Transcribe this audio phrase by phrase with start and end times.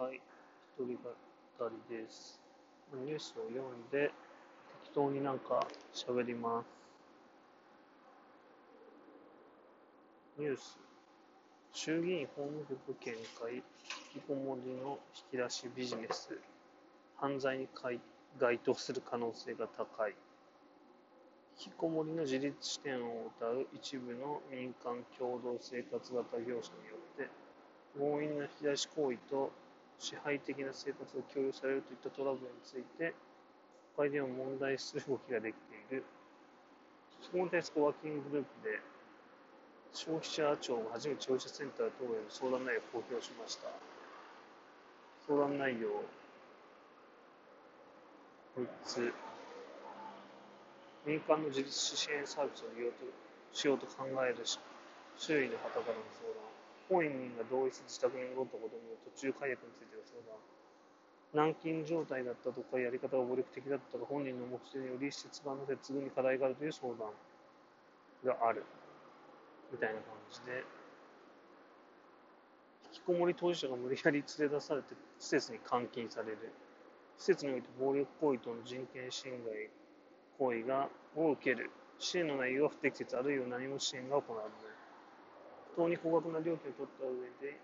[0.00, 0.20] はい、
[0.78, 0.96] 一人
[1.58, 2.40] 語りです。
[3.04, 4.12] ニュースを読んで、
[4.84, 6.66] 適当になんか喋ります。
[10.38, 10.78] ニュース。
[11.72, 13.62] 衆議院法務局見解、引
[14.12, 15.00] きこもりの
[15.32, 16.38] 引き出しビジネス、
[17.16, 17.66] 犯罪に
[18.38, 20.14] 該当する可能性が高い。
[21.58, 27.28] 引きこもりの自立視点を謳う一部の民間共同生活型業者によって、
[27.98, 29.50] 強引な引き出し行為と
[29.98, 33.14] 支配的な生活が共有されるといったトラブルについて、
[33.96, 35.58] 国会でも問題視する動きができ
[35.88, 36.04] ている。
[37.20, 38.80] そこに対するワーキンググループで、
[39.92, 43.68] 消費者庁が初めて消費者センター等への相談内容を公表しました。
[45.26, 45.88] 相談内容
[48.56, 49.12] 3つ。
[51.06, 52.98] 民間の自立支援サービスを利用と
[53.52, 54.36] しようと考える
[55.16, 56.47] 周囲の方からの相談。
[56.88, 60.40] 本人が同意して自宅に戻ったことによる途中解約についての相談。
[61.34, 67.12] 軟禁状態だったとか、やり方が暴力的だったとか、本人の目的により施設側の接遇に課題があるという相談
[68.24, 68.64] がある。
[69.70, 70.64] みたいな感じで、
[72.88, 76.38] 引きこもり当事者が無理やり連れ出されて施設に監禁される。
[77.18, 79.68] 施設において暴力行為等の人権侵害
[80.38, 81.70] 行為がを受ける。
[81.98, 84.77] 支援の内容は不適切、あるいは何も支援が行われない。
[85.78, 87.54] 当に高額な料金を取った上で、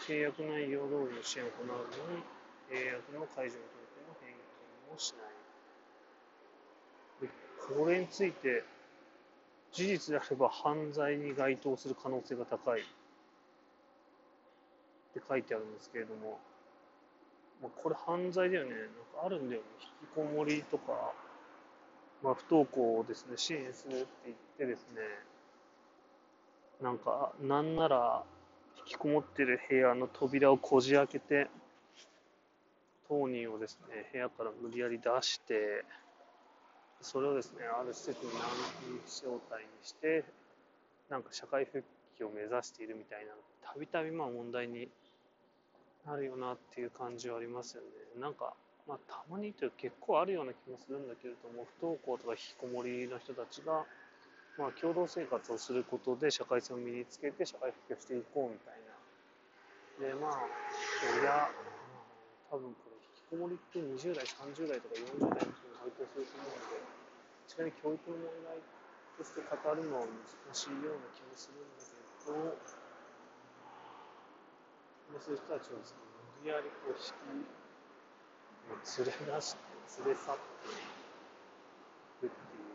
[0.00, 1.74] 契約内容通りの支援を行うの
[2.16, 2.24] に、
[2.72, 4.32] 契約の解除についての返
[4.88, 5.40] 金をしない。
[7.76, 8.64] これについて、
[9.72, 12.84] 事実であれば犯罪に該当する可能性が高いっ
[15.14, 16.40] て書いてあるんですけれども、
[17.62, 18.70] まあ、これ犯罪だよね。
[18.70, 19.66] なんかあるんだよね。
[20.02, 21.12] 引きこもりとか、
[22.22, 25.02] まあ、不登校をですね、支援するって言ってですね、
[26.82, 28.24] なんか、なんなら、
[28.78, 31.48] 引きこもってる部屋の扉をこじ開けて、
[33.06, 35.84] 当人をですね、部屋から無理やり出して、
[37.02, 38.42] それをですね、ある施設に軟
[38.82, 40.24] 禁状態にして、
[41.10, 41.84] なんか社会復
[42.16, 44.88] 帰を目指しているみたいな、たびたびまあ問題に
[46.06, 47.88] なるよなっていう感じはありますよね。
[48.20, 48.54] なんか、
[48.86, 53.84] まあたまにというか結構あるような気もするんだけれども、不登校とか引きこもりの人たちが、
[54.58, 58.90] まあ共同生活をすることで社会性を身につけて社会復帰をしていこうみたいな。
[60.00, 61.52] で、まあ、いや、
[62.48, 66.80] 多分これ引きこもりって20代、30代とか40代の人に該当すると思うので、
[67.52, 68.56] 確かに教育の問題
[69.20, 70.24] として語るのは難
[70.56, 72.00] しいような気もするんだけ
[72.32, 72.56] ど、
[75.20, 76.00] そういう人たちをですね、
[76.40, 77.44] 無理やりこう引き、
[79.04, 79.60] 連れ出して、
[80.00, 82.69] 連れ去っていくっていう、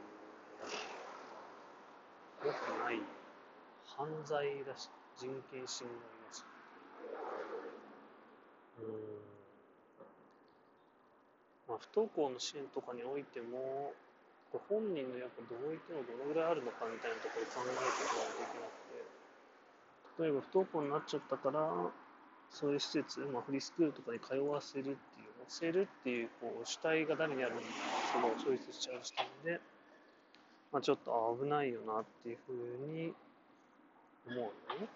[2.46, 3.02] よくない
[3.98, 5.98] 犯罪だし、人権侵害
[6.30, 6.46] だし。
[8.80, 9.26] うん。
[11.68, 13.94] まあ、不登校の支援とかにおいても、
[14.52, 21.92] これ本人のやっぱ同意っていうのはどのぐらいあるのかみたいなところを考えていかないといけなくて、例えば不登校になっちゃったから、
[22.52, 24.96] そういう施設、まあ、フリースクールとかに通わせるっていう、
[25.50, 27.68] 教えるっていうこう主体が誰にあるのか、
[28.14, 29.62] そのチョイスしちゃう時点で、
[30.76, 33.16] まあ、ちょっと危ないよなっていうふうに
[34.28, 34.92] 思うのね。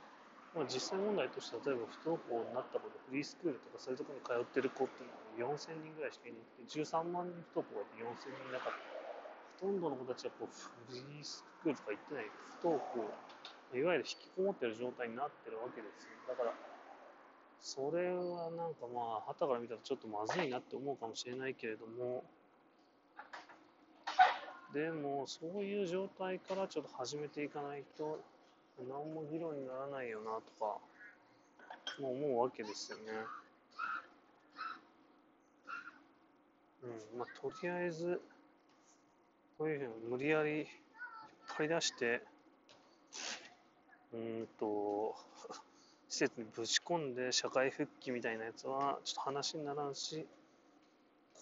[0.51, 12.28] まあ、実際問題として例えば不登校になったことフリースクールとかそういうとこに通ってる子っていうのは4000人ぐらいしかいなくて13万人不登校がいて4000人いなかったほとんどの子たちはこうフリースクールとか行ってない
[12.59, 12.75] 不登
[13.72, 16.51] 校いわゆる引きこもってる状態になってるわけですよだから
[17.63, 22.28] それはなんかまあ旗から見たらちょっとまずいなって思うかもしれないけれども
[24.74, 28.19] でもそういう状態からちょっと始めていかないと
[28.88, 30.78] 何も議論にならないよなとか、
[32.00, 33.03] もう思うわけですよね。
[36.84, 38.22] うん、まあ、とりあえず、
[39.57, 40.68] こういうふうに無理やり引っ
[41.57, 42.22] 張り出して、
[44.13, 45.16] うんと、
[46.07, 50.25] 施設にぶち込んで社会復帰みたいなやつは、ちょっと話にならんし、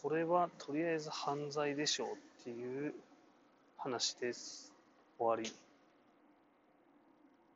[0.02, 2.94] これはとりあえず犯罪でしょうっていう
[3.88, 4.74] 話です。
[5.18, 5.67] 終わり。